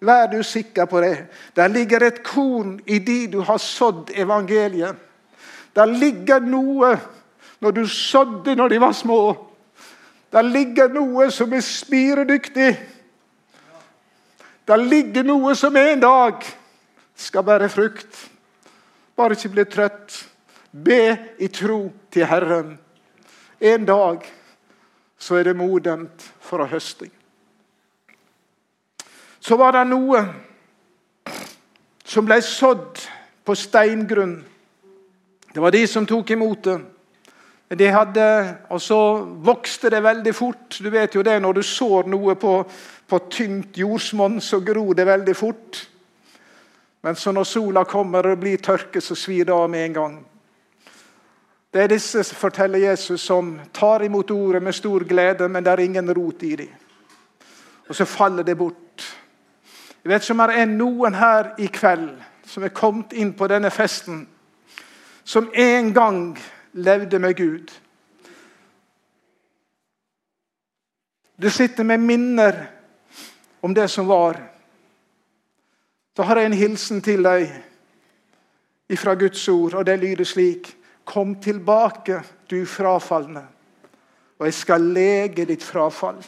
Vær 0.00 0.26
du 0.30 0.42
sikker 0.42 0.86
på 0.86 1.00
det. 1.02 1.26
Der 1.56 1.68
ligger 1.68 2.06
et 2.06 2.22
korn 2.22 2.78
i 2.86 2.98
de 2.98 3.26
du 3.32 3.40
har 3.42 3.58
sådd 3.58 4.10
evangeliet. 4.14 4.94
Der 5.74 5.86
ligger 5.86 6.38
noe 6.40 6.94
når 7.60 7.70
du 7.70 7.86
sådde 7.86 8.54
når 8.54 8.68
de 8.68 8.80
var 8.80 8.92
små. 8.92 9.48
Der 10.32 10.42
ligger 10.42 10.88
noe 10.92 11.30
som 11.30 11.52
er 11.52 11.60
spiredyktig. 11.60 12.72
Der 14.68 14.76
ligger 14.76 15.22
noe 15.22 15.54
som 15.56 15.76
en 15.76 16.00
dag 16.00 16.44
skal 17.16 17.42
bære 17.42 17.68
frukt. 17.68 18.28
Bare 19.18 19.34
ikke 19.34 19.50
bli 19.50 19.64
trøtt. 19.66 20.18
Be 20.70 21.34
i 21.42 21.48
tro 21.50 21.88
til 22.12 22.26
Herren. 22.28 22.76
En 23.60 23.86
dag 23.86 24.22
så 25.18 25.40
er 25.40 25.48
det 25.48 25.56
modent 25.58 26.22
for 26.40 26.62
å 26.62 26.68
høste. 26.70 27.08
Så 29.40 29.56
var 29.58 29.74
det 29.74 29.88
noe 29.90 30.20
som 32.06 32.28
ble 32.28 32.38
sådd 32.44 33.02
på 33.42 33.56
steingrunn. 33.58 34.38
Det 35.50 35.62
var 35.64 35.74
de 35.74 35.82
som 35.90 36.06
tok 36.06 36.30
imot 36.36 36.62
det. 36.68 36.78
De 37.74 37.90
hadde, 37.92 38.24
og 38.70 38.80
så 38.80 39.00
vokste 39.44 39.90
det 39.90 40.04
veldig 40.04 40.34
fort. 40.36 40.78
Du 40.78 40.88
vet 40.90 41.14
jo 41.14 41.22
det, 41.22 41.40
Når 41.42 41.52
du 41.52 41.62
sår 41.62 42.06
noe 42.06 42.34
på, 42.34 42.62
på 43.08 43.18
tynt 43.30 43.76
jordsmonn, 43.76 44.40
så 44.40 44.60
gror 44.60 44.94
det 44.94 45.06
veldig 45.06 45.36
fort. 45.36 45.87
Men 47.02 47.16
så 47.16 47.32
når 47.32 47.44
sola 47.44 47.84
kommer 47.84 48.26
og 48.26 48.36
det 48.36 48.40
blir 48.40 48.56
tørke, 48.62 49.00
så 49.00 49.14
svir 49.14 49.44
det 49.44 49.54
av 49.54 49.70
med 49.70 49.84
en 49.84 49.94
gang. 49.94 50.18
Det 51.72 51.82
er 51.82 51.92
disse 51.92 52.24
forteller 52.34 52.78
Jesus, 52.78 53.20
som 53.20 53.60
tar 53.72 54.02
imot 54.02 54.30
ordet 54.30 54.62
med 54.62 54.74
stor 54.74 55.04
glede, 55.04 55.48
men 55.48 55.64
det 55.64 55.72
er 55.72 55.84
ingen 55.84 56.14
rot 56.14 56.42
i 56.42 56.56
dem. 56.56 56.72
Og 57.88 57.94
så 57.94 58.04
faller 58.04 58.42
det 58.42 58.56
bort. 58.58 59.18
Jeg 60.04 60.10
vet 60.10 60.24
som 60.24 60.38
det 60.38 60.58
er 60.58 60.66
noen 60.66 61.14
her 61.14 61.52
i 61.58 61.66
kveld 61.66 62.10
som 62.48 62.64
er 62.64 62.72
kommet 62.72 63.12
inn 63.12 63.34
på 63.36 63.46
denne 63.48 63.70
festen, 63.70 64.22
som 65.24 65.50
en 65.52 65.92
gang 65.92 66.22
levde 66.72 67.18
med 67.18 67.36
Gud. 67.36 67.72
Du 71.36 71.50
sitter 71.50 71.84
med 71.84 72.00
minner 72.00 72.66
om 73.60 73.74
det 73.74 73.88
som 73.88 74.06
var. 74.06 74.40
Så 76.18 76.24
har 76.26 76.36
jeg 76.36 76.46
en 76.50 76.54
hilsen 76.58 76.98
til 76.98 77.20
deg 77.22 77.52
fra 78.98 79.12
Guds 79.14 79.44
ord, 79.52 79.76
og 79.78 79.84
det 79.86 80.00
lyder 80.02 80.26
slik 80.26 80.72
Kom 81.06 81.36
tilbake, 81.38 82.18
du 82.50 82.66
frafalne, 82.66 83.44
og 84.38 84.48
jeg 84.48 84.56
skal 84.58 84.82
lege 84.82 85.46
ditt 85.46 85.62
frafall. 85.62 86.18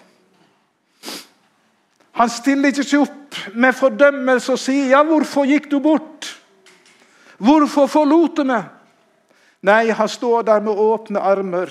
Han 2.23 2.30
stiller 2.30 2.70
ikke 2.70 2.87
seg 2.87 3.02
opp 3.02 3.40
med 3.59 3.75
fordømmelse 3.75 4.52
og 4.52 4.62
sier, 4.62 4.87
'Ja, 4.88 5.02
hvorfor 5.02 5.44
gikk 5.44 5.70
du 5.70 5.80
bort?' 5.80 6.38
'Hvorfor 7.40 7.87
forlot 7.87 8.37
du 8.37 8.44
meg?' 8.44 8.70
Nei, 9.62 9.90
han 9.90 10.09
står 10.09 10.42
der 10.42 10.61
med 10.61 10.73
åpne 10.73 11.18
armer. 11.18 11.68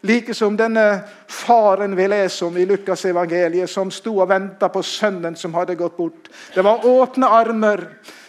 Like 0.00 0.34
som 0.34 0.56
denne 0.56 1.00
faren 1.26 1.96
vi 1.96 2.06
leser 2.08 2.46
om 2.46 2.56
i 2.56 2.66
Lukas 2.66 3.04
evangeliet, 3.04 3.70
som 3.70 3.90
sto 3.90 4.14
og 4.20 4.28
venta 4.30 4.68
på 4.70 4.82
sønnen 4.82 5.36
som 5.36 5.54
hadde 5.58 5.74
gått 5.78 5.96
bort. 5.96 6.28
Det 6.54 6.62
var 6.62 6.86
åpne 6.86 7.26
armer. 7.26 7.82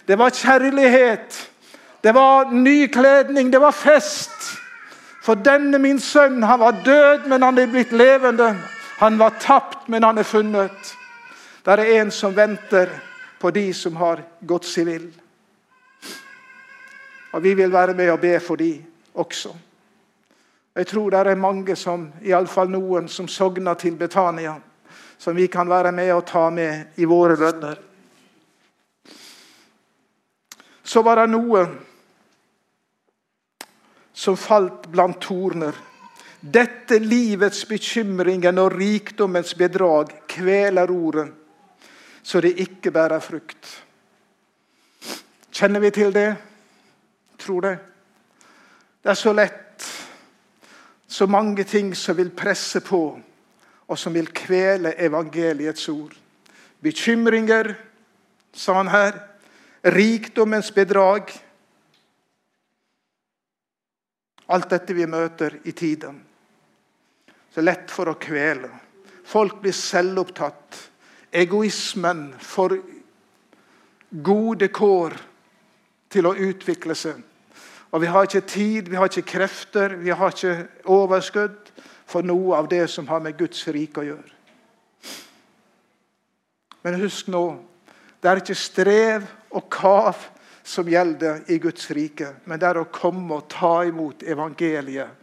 Det 0.05 0.17
var 0.17 0.33
kjærlighet. 0.33 1.37
Det 2.01 2.11
var 2.15 2.51
ny 2.51 2.87
kledning, 2.87 3.51
det 3.51 3.61
var 3.61 3.71
fest. 3.71 4.33
For 5.21 5.35
denne 5.35 5.77
min 5.77 5.99
sønn, 5.99 6.41
han 6.43 6.59
var 6.59 6.81
død, 6.85 7.27
men 7.29 7.43
han 7.45 7.57
er 7.59 7.69
blitt 7.69 7.91
levende. 7.91 8.55
Han 8.99 9.19
var 9.19 9.37
tapt, 9.39 9.87
men 9.87 10.03
han 10.03 10.17
er 10.17 10.25
funnet. 10.25 10.95
Det 11.65 11.75
er 11.75 12.01
en 12.01 12.11
som 12.11 12.33
venter 12.35 12.89
på 13.39 13.51
de 13.51 13.69
som 13.73 13.95
har 13.99 14.23
gått 14.41 14.65
seg 14.65 14.87
vill. 14.89 15.09
Og 17.33 17.43
vi 17.43 17.53
vil 17.53 17.71
være 17.71 17.93
med 17.93 18.09
og 18.09 18.21
be 18.23 18.39
for 18.41 18.57
de 18.57 18.73
også. 19.13 19.53
Jeg 20.75 20.87
tror 20.87 21.11
det 21.11 21.19
er 21.19 21.35
mange, 21.35 21.75
som, 21.75 22.07
iallfall 22.21 22.69
noen, 22.69 23.07
som 23.09 23.27
sogner 23.27 23.75
til 23.79 23.97
Betania, 23.97 24.55
som 25.17 25.35
vi 25.35 25.47
kan 25.47 25.69
være 25.69 25.91
med 25.91 26.13
og 26.13 26.25
ta 26.29 26.49
med 26.49 26.99
i 27.01 27.07
våre 27.09 27.35
bønner. 27.37 27.79
Så 30.83 31.01
var 31.05 31.21
det 31.21 31.29
noe 31.29 31.65
som 34.13 34.37
falt 34.37 34.87
blant 34.91 35.19
torner. 35.21 35.75
Dette 36.39 36.99
livets 37.03 37.65
bekymringen 37.67 38.57
og 38.61 38.73
rikdommens 38.77 39.53
bedrag 39.59 40.13
kveler 40.31 40.91
ordet, 40.91 41.27
så 42.23 42.41
det 42.41 42.55
ikke 42.63 42.93
bærer 42.95 43.19
frukt. 43.19 43.73
Kjenner 45.51 45.83
vi 45.83 45.91
til 45.91 46.13
det? 46.15 46.29
Tror 47.39 47.61
det. 47.61 47.77
Det 49.03 49.11
er 49.11 49.19
så 49.19 49.33
lett. 49.33 49.68
Så 51.09 51.25
mange 51.27 51.63
ting 51.65 51.95
som 51.97 52.17
vil 52.17 52.29
presse 52.29 52.79
på, 52.85 53.19
og 53.89 53.97
som 53.97 54.13
vil 54.13 54.29
kvele 54.29 54.93
evangeliets 55.01 55.87
ord. 55.89 56.13
Bekymringer, 56.85 57.73
sa 58.53 58.75
han 58.77 58.91
her. 58.93 59.17
Rikdommens 59.81 60.69
bedrag. 60.71 61.31
Alt 64.49 64.69
dette 64.69 64.93
vi 64.93 65.07
møter 65.09 65.57
i 65.63 65.71
tiden. 65.71 66.21
Så 67.53 67.65
lett 67.65 67.89
for 67.89 68.11
å 68.11 68.19
kvele. 68.21 68.69
Folk 69.25 69.63
blir 69.63 69.73
selvopptatt. 69.73 70.77
Egoismen 71.33 72.27
får 72.41 72.77
gode 74.09 74.69
kår 74.73 75.17
til 76.09 76.29
å 76.29 76.37
utvikle 76.37 76.97
seg. 76.97 77.17
Og 77.91 78.01
vi 78.01 78.09
har 78.11 78.27
ikke 78.27 78.41
tid, 78.41 78.89
vi 78.89 78.95
har 78.95 79.09
ikke 79.09 79.31
krefter, 79.31 79.95
vi 79.95 80.09
har 80.09 80.33
ikke 80.33 80.67
overskudd 80.85 81.71
for 82.09 82.25
noe 82.25 82.57
av 82.57 82.69
det 82.69 82.85
som 82.89 83.07
har 83.09 83.21
med 83.21 83.37
Guds 83.37 83.67
rike 83.67 84.01
å 84.01 84.07
gjøre. 84.11 84.35
Men 86.85 86.99
husk 87.01 87.27
nå 87.27 87.45
det 88.19 88.27
er 88.27 88.41
ikke 88.41 88.55
strev 88.57 89.27
og 89.55 89.69
kav 89.71 90.25
som 90.63 90.89
gjelder 90.91 91.45
i 91.47 91.57
Guds 91.57 91.87
rike, 91.95 92.33
men 92.45 92.59
det 92.59 92.67
er 92.67 92.81
å 92.81 92.89
komme 92.91 93.37
og 93.39 93.47
ta 93.49 93.79
imot 93.87 94.25
evangeliet. 94.27 95.15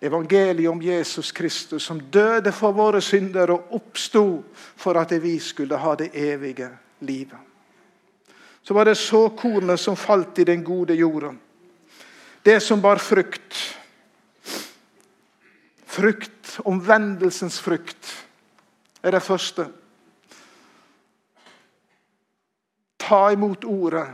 Evangeliet 0.00 0.70
om 0.70 0.80
Jesus 0.80 1.32
Kristus, 1.36 1.82
som 1.84 1.98
døde 2.00 2.52
for 2.56 2.72
våre 2.72 3.02
synder 3.04 3.50
og 3.52 3.74
oppsto 3.76 4.22
for 4.54 4.96
at 4.96 5.12
vi 5.20 5.34
skulle 5.42 5.76
ha 5.76 5.92
det 5.98 6.12
evige 6.14 6.70
livet. 7.04 7.36
Så 8.62 8.74
var 8.74 8.86
det 8.86 8.96
såkornet 8.96 9.80
som 9.80 9.98
falt 9.98 10.38
i 10.38 10.46
den 10.48 10.64
gode 10.64 10.94
jorden. 10.94 11.36
Det 12.42 12.60
som 12.60 12.80
bar 12.80 12.96
frukt. 12.96 13.76
Frukt, 15.86 16.58
omvendelsens 16.64 17.60
frukt, 17.60 18.26
er 19.02 19.10
det 19.10 19.22
første. 19.22 19.66
Ta 23.00 23.30
imot 23.32 23.64
ordet 23.64 24.06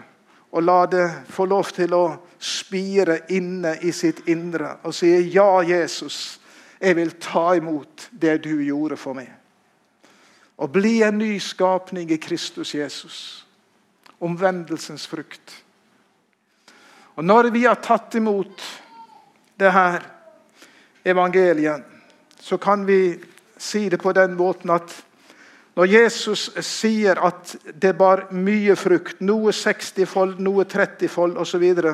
og 0.51 0.63
la 0.63 0.79
det 0.89 1.07
få 1.29 1.45
lov 1.47 1.69
til 1.77 1.95
å 1.95 2.05
spire 2.41 3.19
inne 3.35 3.77
i 3.85 3.93
sitt 3.93 4.25
indre 4.31 4.77
og 4.87 4.95
si 4.97 5.11
ja, 5.35 5.61
Jesus, 5.67 6.39
jeg 6.81 6.97
vil 6.97 7.13
ta 7.21 7.51
imot 7.59 8.09
det 8.13 8.39
du 8.45 8.55
gjorde 8.65 8.97
for 9.01 9.17
meg. 9.19 9.29
Og 10.57 10.73
bli 10.73 11.03
en 11.05 11.19
ny 11.21 11.37
skapning 11.43 12.11
i 12.11 12.21
Kristus 12.21 12.73
Jesus. 12.75 13.19
Omvendelsens 14.25 15.05
frukt. 15.07 15.66
Og 17.17 17.25
Når 17.25 17.51
vi 17.51 17.65
har 17.65 17.81
tatt 17.81 18.15
imot 18.15 18.63
det 19.57 19.73
her 19.73 20.03
evangeliet, 21.05 21.85
så 22.41 22.59
kan 22.59 22.85
vi 22.87 23.17
si 23.57 23.89
det 23.89 23.99
på 24.03 24.13
den 24.13 24.35
måten 24.37 24.71
at 24.71 24.93
når 25.77 25.89
Jesus 25.93 26.51
sier 26.65 27.19
at 27.21 27.55
det 27.73 27.93
bar 27.97 28.27
mye 28.33 28.77
frukt, 28.77 29.21
noe 29.21 29.53
60-fold, 29.53 30.39
noe 30.41 30.65
30-fold 30.65 31.37
osv., 31.37 31.51
så, 31.51 31.61
videre, 31.61 31.93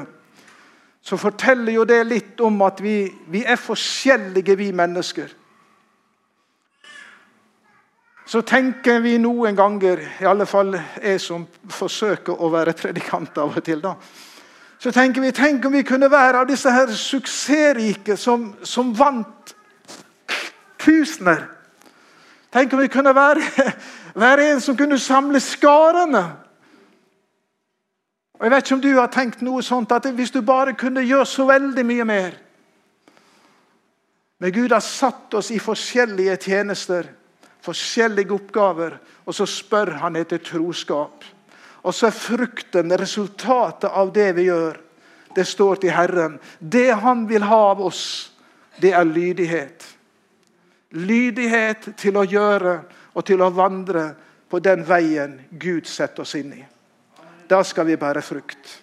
så 1.03 1.19
forteller 1.19 1.75
jo 1.75 1.85
det 1.85 2.03
litt 2.07 2.43
om 2.47 2.61
at 2.63 2.83
vi, 2.83 3.11
vi 3.27 3.43
er 3.43 3.59
forskjellige, 3.59 4.57
vi 4.59 4.71
mennesker. 4.73 5.35
Så 8.27 8.43
tenker 8.47 9.03
vi 9.03 9.17
noen 9.19 9.59
ganger, 9.59 10.05
i 10.23 10.29
alle 10.31 10.47
fall 10.47 10.77
jeg 10.79 11.19
som 11.21 11.47
forsøker 11.71 12.39
å 12.39 12.53
være 12.55 12.75
predikant 12.79 13.39
av 13.43 13.59
og 13.59 13.67
til, 13.67 13.83
da, 13.83 13.97
så 14.83 14.91
tenker 14.91 15.23
vi 15.23 15.31
tenk 15.31 15.63
om 15.65 15.77
vi 15.77 15.85
kunne 15.87 16.09
være 16.11 16.41
av 16.43 16.49
disse 16.49 16.71
her 16.75 16.91
suksessrike 16.91 18.17
som, 18.19 18.49
som 18.67 18.89
vant 18.99 19.53
tusener. 20.83 21.45
Tenk 22.51 22.73
om 22.75 22.81
vi 22.83 22.89
kunne 22.91 23.13
være, 23.15 23.45
være 24.25 24.49
en 24.51 24.63
som 24.65 24.75
kunne 24.77 24.99
samle 24.99 25.39
skarene. 25.41 26.23
Og 28.41 28.43
Jeg 28.43 28.51
vet 28.51 28.67
ikke 28.67 28.75
om 28.75 28.83
du 28.83 28.89
har 28.97 29.13
tenkt 29.15 29.45
noe 29.47 29.63
sånt, 29.63 29.95
at 29.95 30.09
hvis 30.19 30.35
du 30.35 30.41
bare 30.43 30.75
kunne 30.75 31.05
gjøre 31.07 31.29
så 31.31 31.47
veldig 31.47 31.85
mye 31.87 32.05
mer 32.09 32.41
Men 34.43 34.51
Gud 34.51 34.73
har 34.75 34.83
satt 34.83 35.35
oss 35.39 35.53
i 35.55 35.61
forskjellige 35.63 36.35
tjenester, 36.43 37.07
forskjellige 37.63 38.35
oppgaver, 38.35 38.97
og 39.23 39.35
så 39.39 39.47
spør 39.47 39.93
han 40.01 40.19
etter 40.19 40.43
troskap. 40.43 41.23
Og 41.83 41.95
så 41.95 42.09
er 42.09 42.17
frukten, 42.17 42.95
resultatet 42.99 43.91
av 43.91 44.13
det 44.15 44.31
vi 44.37 44.47
gjør, 44.47 44.79
det 45.35 45.47
står 45.49 45.81
til 45.83 45.95
Herren. 45.97 46.39
Det 46.59 46.93
Han 47.03 47.27
vil 47.29 47.43
ha 47.43 47.61
av 47.71 47.81
oss, 47.81 48.33
det 48.81 48.93
er 48.93 49.05
lydighet. 49.05 49.87
Lydighet 50.93 51.95
til 51.97 52.17
å 52.17 52.27
gjøre 52.29 52.77
og 53.15 53.25
til 53.27 53.43
å 53.43 53.51
vandre 53.51 54.13
på 54.53 54.61
den 54.61 54.85
veien 54.85 55.39
Gud 55.51 55.89
setter 55.89 56.23
oss 56.23 56.35
inn 56.37 56.53
i. 56.53 56.63
Da 57.49 57.63
skal 57.65 57.89
vi 57.89 57.97
bære 57.97 58.23
frukt. 58.23 58.79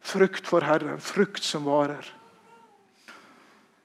Frukt 0.00 0.46
for 0.46 0.66
Herren. 0.66 0.98
Frukt 1.00 1.42
som 1.42 1.64
varer. 1.64 2.14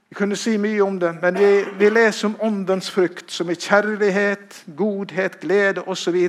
Vi 0.10 0.18
kunne 0.18 0.38
si 0.38 0.58
mye 0.62 0.82
om 0.86 1.00
det, 1.02 1.16
men 1.22 1.38
vi, 1.42 1.66
vi 1.78 1.90
leser 1.90 2.28
om 2.28 2.36
åndens 2.46 2.90
frukt, 2.94 3.32
som 3.34 3.50
er 3.50 3.58
kjærlighet, 3.58 4.60
godhet, 4.78 5.40
glede 5.42 5.82
osv. 5.90 6.20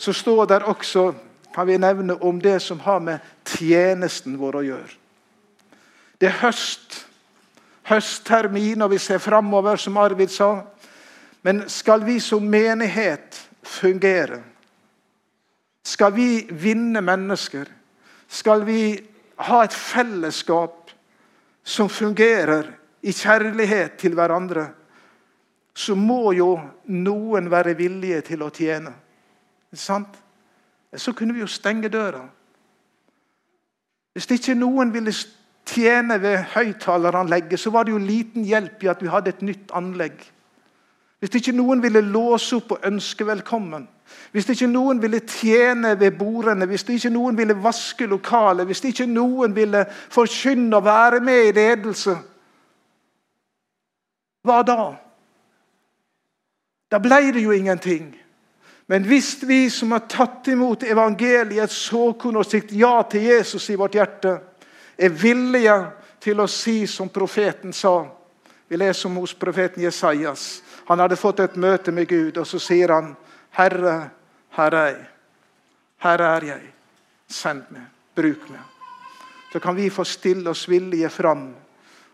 Så, 0.00 0.14
står 0.16 0.46
der 0.48 0.64
også 0.64 1.10
kan 1.54 1.68
vi 1.68 1.76
nevne 1.76 2.16
om 2.24 2.40
det 2.40 2.60
som 2.64 2.80
har 2.80 3.02
med 3.04 3.20
tjenesten 3.44 4.38
vår 4.40 4.60
å 4.60 4.64
gjøre. 4.64 4.96
Det 6.20 6.28
er 6.30 6.38
høst 6.40 7.02
høsttermin, 7.90 8.82
og 8.82 8.92
vi 8.94 8.98
ser 9.02 9.18
framover, 9.18 9.76
som 9.76 9.98
Arvid 9.98 10.30
sa. 10.30 10.52
Men 11.42 11.64
skal 11.68 12.04
vi 12.04 12.20
som 12.20 12.44
menighet 12.46 13.40
fungere, 13.62 14.42
skal 15.84 16.12
vi 16.14 16.46
vinne 16.50 17.00
mennesker, 17.00 17.66
skal 18.28 18.64
vi 18.68 18.82
ha 19.48 19.62
et 19.64 19.74
fellesskap 19.74 20.92
som 21.64 21.88
fungerer 21.88 22.68
i 23.02 23.12
kjærlighet 23.16 23.96
til 23.98 24.14
hverandre, 24.14 24.68
så 25.74 25.96
må 25.96 26.34
jo 26.36 26.52
noen 26.92 27.48
være 27.50 27.74
villige 27.78 28.20
til 28.28 28.44
å 28.44 28.50
tjene. 28.52 28.92
Sant? 29.72 30.18
Så 30.96 31.12
kunne 31.12 31.34
vi 31.34 31.40
jo 31.40 31.46
stenge 31.46 31.88
døra. 31.88 32.24
Hvis 34.12 34.30
ikke 34.30 34.54
noen 34.58 34.90
ville 34.94 35.12
tjene 35.66 36.18
ved 36.22 36.38
høyttaleranlegget, 36.54 37.60
så 37.60 37.70
var 37.70 37.86
det 37.86 37.92
jo 37.92 38.02
liten 38.02 38.44
hjelp 38.44 38.82
i 38.82 38.90
at 38.90 39.02
vi 39.02 39.10
hadde 39.12 39.30
et 39.30 39.42
nytt 39.42 39.70
anlegg. 39.74 40.18
Hvis 41.20 41.36
ikke 41.36 41.52
noen 41.52 41.82
ville 41.82 42.00
låse 42.00 42.56
opp 42.56 42.72
og 42.74 42.86
ønske 42.88 43.26
velkommen, 43.26 43.86
hvis 44.32 44.48
ikke 44.50 44.66
noen 44.66 45.02
ville 45.02 45.20
tjene 45.26 45.92
ved 46.00 46.16
bordene, 46.18 46.66
hvis 46.66 46.86
ikke 46.88 47.12
noen 47.12 47.36
ville 47.38 47.54
vaske 47.62 48.06
lokalet, 48.06 48.66
hvis 48.66 48.82
ikke 48.84 49.06
noen 49.06 49.54
ville 49.54 49.84
forkynne 49.90 50.76
og 50.76 50.84
være 50.84 51.20
med 51.20 51.48
i 51.48 51.54
ledelse 51.54 52.16
Hva 54.42 54.62
da? 54.64 54.94
Da 56.90 56.98
ble 56.98 57.18
det 57.34 57.42
jo 57.44 57.52
ingenting. 57.52 58.14
Men 58.90 59.04
hvis 59.06 59.42
vi 59.42 59.70
som 59.70 59.92
har 59.92 60.08
tatt 60.10 60.48
imot 60.50 60.82
evangeliet 60.82 61.70
så 61.70 62.08
kunne 62.12 62.40
ha 62.42 62.44
sagt 62.44 62.72
ja 62.74 62.96
til 63.06 63.22
Jesus 63.22 63.68
i 63.70 63.76
vårt 63.78 63.94
hjerte, 63.94 64.32
er 64.98 65.12
villige 65.14 65.76
til 66.18 66.40
å 66.42 66.46
si 66.50 66.88
som 66.90 67.06
profeten 67.14 67.70
sa. 67.70 68.08
Vi 68.66 68.80
leser 68.80 69.06
om 69.06 69.20
hos 69.22 69.34
profeten 69.38 69.84
Jesajas. 69.84 70.62
Han 70.88 70.98
hadde 70.98 71.18
fått 71.20 71.38
et 71.44 71.54
møte 71.54 71.94
med 71.94 72.08
Gud, 72.10 72.40
og 72.42 72.48
så 72.50 72.58
sier 72.58 72.90
han, 72.90 73.12
'Herre, 73.54 74.10
her 74.58 74.74
er 74.74 74.88
jeg. 74.88 75.06
Her 76.02 76.22
er 76.22 76.46
jeg. 76.48 76.72
Send 77.28 77.70
meg. 77.70 77.86
Bruk 78.14 78.48
meg.' 78.50 79.52
Så 79.52 79.60
kan 79.60 79.76
vi 79.76 79.86
få 79.90 80.04
stille 80.04 80.50
oss 80.50 80.68
villige 80.68 81.10
fram 81.10 81.54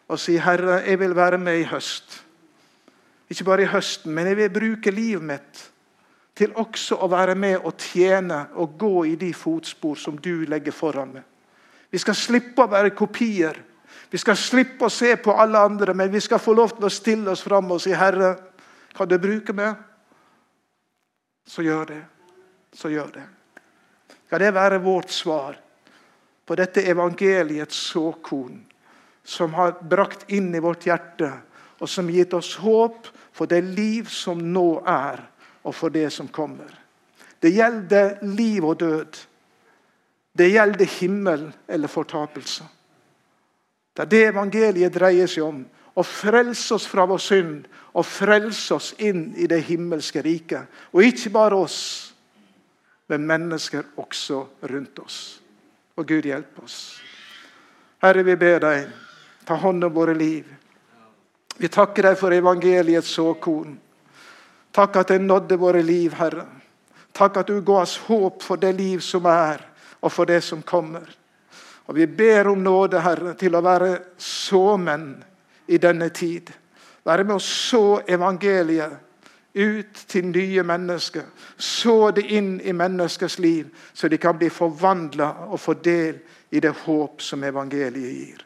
og 0.08 0.20
si, 0.20 0.36
'Herre, 0.36 0.84
jeg 0.84 1.00
vil 1.00 1.16
være 1.16 1.38
med 1.38 1.60
i 1.60 1.64
høst.' 1.64 2.20
Ikke 3.30 3.44
bare 3.44 3.62
i 3.62 3.72
høsten, 3.72 4.12
men 4.12 4.26
jeg 4.26 4.36
vil 4.36 4.50
bruke 4.50 4.90
livet 4.90 5.22
mitt 5.22 5.70
til 6.36 6.52
også 6.60 6.98
å 7.00 7.08
være 7.08 7.34
med 7.38 7.64
og 7.64 7.78
tjene 7.80 8.42
og 8.60 8.76
gå 8.78 9.04
i 9.12 9.14
de 9.16 9.32
fotspor 9.34 9.96
som 9.96 10.18
du 10.20 10.44
legger 10.48 10.74
foran 10.74 11.14
meg. 11.16 11.24
Vi 11.90 12.00
skal 12.02 12.18
slippe 12.18 12.66
å 12.66 12.70
være 12.70 12.92
kopier. 12.96 13.56
Vi 14.10 14.20
skal 14.20 14.36
slippe 14.36 14.86
å 14.86 14.92
se 14.92 15.14
på 15.16 15.32
alle 15.32 15.62
andre, 15.64 15.94
men 15.94 16.10
vi 16.12 16.20
skal 16.20 16.42
få 16.42 16.52
lov 16.54 16.74
til 16.76 16.88
å 16.88 16.92
stille 16.92 17.32
oss 17.32 17.44
fram 17.46 17.70
og 17.72 17.80
si, 17.80 17.94
'Herre, 17.94 18.36
kan 18.94 19.08
du 19.08 19.18
bruke 19.18 19.52
meg?' 19.52 19.76
Så 21.46 21.62
gjør 21.62 21.86
det. 21.86 22.04
Så 22.72 22.88
gjør 22.88 23.12
det. 23.12 23.26
Skal 24.26 24.40
det 24.40 24.54
være 24.54 24.82
vårt 24.82 25.10
svar 25.10 25.56
på 26.46 26.54
dette 26.54 26.82
evangeliets 26.82 27.76
såkorn, 27.76 28.64
som 29.24 29.54
har 29.54 29.78
brakt 29.82 30.30
inn 30.30 30.54
i 30.54 30.62
vårt 30.62 30.86
hjerte, 30.86 31.32
og 31.80 31.88
som 31.88 32.10
gitt 32.10 32.34
oss 32.34 32.54
håp 32.56 33.06
for 33.32 33.46
det 33.46 33.62
liv 33.64 34.08
som 34.10 34.38
nå 34.52 34.82
er, 34.86 35.22
og 35.66 35.74
for 35.74 35.90
det 35.90 36.08
som 36.14 36.28
kommer. 36.30 36.70
Det 37.42 37.50
gjelder 37.50 38.18
liv 38.22 38.64
og 38.64 38.78
død. 38.80 39.18
Det 40.36 40.50
gjelder 40.52 40.98
himmel 41.00 41.46
eller 41.68 41.88
fortapelse. 41.88 42.64
Det 43.96 44.04
er 44.04 44.10
det 44.12 44.24
evangeliet 44.28 44.94
dreier 44.94 45.30
seg 45.30 45.46
om. 45.46 45.62
Å 45.96 46.02
frelse 46.04 46.74
oss 46.76 46.84
fra 46.88 47.06
vår 47.08 47.22
synd 47.24 47.68
og 47.96 48.04
frelse 48.04 48.76
oss 48.76 48.90
inn 49.00 49.30
i 49.40 49.48
det 49.48 49.62
himmelske 49.64 50.20
riket. 50.22 50.68
Og 50.92 51.06
ikke 51.08 51.32
bare 51.32 51.56
oss, 51.56 51.78
men 53.08 53.24
mennesker 53.26 53.88
også 53.96 54.42
rundt 54.68 55.00
oss. 55.00 55.18
Og 55.96 56.04
Gud 56.06 56.28
hjelpe 56.28 56.66
oss. 56.66 57.00
Herre, 58.04 58.22
vi 58.26 58.36
ber 58.36 58.60
deg, 58.60 58.92
ta 59.48 59.56
hånd 59.56 59.88
om 59.88 59.94
våre 59.96 60.14
liv. 60.14 60.44
Vi 61.56 61.72
takker 61.72 62.10
deg 62.10 62.20
for 62.20 62.36
evangeliets 62.36 63.14
såkorn. 63.16 63.78
Takk 64.76 64.96
at 64.96 65.08
det 65.08 65.22
nådde 65.24 65.56
våre 65.56 65.82
liv, 65.82 66.12
Herre. 66.12 66.44
Takk 67.16 67.36
at 67.40 67.48
du 67.48 67.62
ga 67.64 67.80
oss 67.80 67.96
håp 68.04 68.42
for 68.44 68.60
det 68.60 68.74
liv 68.76 69.00
som 69.00 69.24
er, 69.24 69.62
og 70.00 70.12
for 70.12 70.28
det 70.28 70.42
som 70.44 70.62
kommer. 70.62 71.06
Og 71.86 71.94
Vi 71.94 72.06
ber 72.06 72.48
om 72.48 72.62
nåde, 72.62 73.00
Herre, 73.00 73.34
til 73.34 73.54
å 73.56 73.62
være 73.64 73.98
såmenn 74.18 75.14
i 75.66 75.78
denne 75.78 76.08
tid. 76.08 76.50
Være 77.04 77.24
med 77.24 77.36
å 77.36 77.40
så 77.42 78.00
evangeliet 78.08 78.98
ut 79.54 80.02
til 80.08 80.26
nye 80.28 80.62
mennesker. 80.62 81.24
Så 81.56 82.10
det 82.10 82.26
inn 82.36 82.58
i 82.60 82.72
menneskers 82.72 83.38
liv, 83.38 83.70
så 83.92 84.08
de 84.08 84.18
kan 84.18 84.36
bli 84.36 84.50
forvandla 84.50 85.30
og 85.46 85.60
få 85.60 85.78
del 85.80 86.18
i 86.50 86.60
det 86.60 86.74
håp 86.84 87.22
som 87.22 87.44
evangeliet 87.44 88.12
gir. 88.12 88.44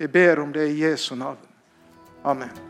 Vi 0.00 0.08
ber 0.08 0.40
om 0.40 0.52
det 0.52 0.66
i 0.72 0.82
Jesu 0.82 1.14
navn. 1.14 1.46
Amen. 2.24 2.69